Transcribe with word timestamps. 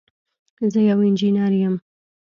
زه 0.71 0.79
یو 0.89 0.99
انجینر 1.07 1.51
یم 1.61 1.75